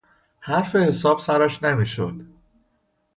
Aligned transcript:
حرف 0.39 0.75
حساب 0.75 1.19
سرش 1.19 1.63
نمیشد. 1.63 2.21